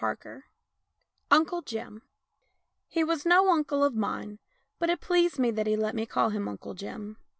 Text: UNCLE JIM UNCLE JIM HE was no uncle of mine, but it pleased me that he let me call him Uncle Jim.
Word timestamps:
UNCLE 0.01 0.09
JIM 0.31 0.43
UNCLE 1.29 1.61
JIM 1.61 2.01
HE 2.87 3.03
was 3.03 3.23
no 3.23 3.51
uncle 3.51 3.83
of 3.83 3.93
mine, 3.93 4.39
but 4.79 4.89
it 4.89 4.99
pleased 4.99 5.37
me 5.37 5.51
that 5.51 5.67
he 5.67 5.75
let 5.75 5.93
me 5.93 6.07
call 6.07 6.29
him 6.31 6.47
Uncle 6.47 6.73
Jim. 6.73 7.17